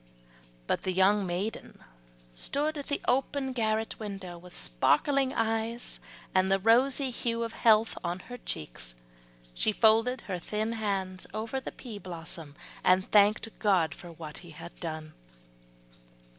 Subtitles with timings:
[0.65, 1.77] But the young maiden
[2.33, 5.99] stood at the open garret window, with sparkling eyes
[6.33, 8.95] and the rosy hue of health on her cheeks,
[9.53, 14.49] she folded her thin hands over the pea blossom, and thanked God for what He
[14.49, 15.13] had done.